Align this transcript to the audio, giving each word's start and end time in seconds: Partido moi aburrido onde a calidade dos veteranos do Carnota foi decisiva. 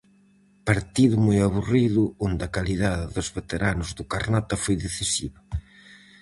Partido 0.69 1.15
moi 1.25 1.37
aburrido 1.43 2.03
onde 2.27 2.41
a 2.47 2.53
calidade 2.57 3.05
dos 3.15 3.27
veteranos 3.37 3.89
do 3.97 4.03
Carnota 4.13 4.55
foi 4.63 4.75
decisiva. 4.85 5.39